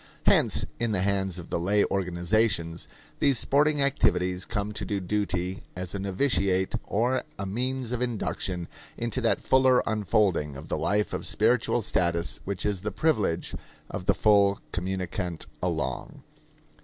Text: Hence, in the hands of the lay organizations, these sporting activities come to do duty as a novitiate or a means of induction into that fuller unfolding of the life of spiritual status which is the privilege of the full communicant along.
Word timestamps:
Hence, 0.25 0.65
in 0.79 0.93
the 0.93 1.03
hands 1.03 1.37
of 1.37 1.51
the 1.51 1.59
lay 1.59 1.85
organizations, 1.85 2.87
these 3.19 3.37
sporting 3.37 3.83
activities 3.83 4.45
come 4.45 4.71
to 4.71 4.83
do 4.83 4.99
duty 4.99 5.61
as 5.75 5.93
a 5.93 5.99
novitiate 5.99 6.73
or 6.87 7.23
a 7.37 7.45
means 7.45 7.91
of 7.91 8.01
induction 8.01 8.67
into 8.97 9.21
that 9.21 9.41
fuller 9.41 9.83
unfolding 9.85 10.57
of 10.57 10.69
the 10.69 10.77
life 10.79 11.13
of 11.13 11.27
spiritual 11.27 11.83
status 11.83 12.39
which 12.45 12.65
is 12.65 12.81
the 12.81 12.89
privilege 12.91 13.53
of 13.91 14.05
the 14.05 14.15
full 14.15 14.59
communicant 14.71 15.45
along. 15.61 16.23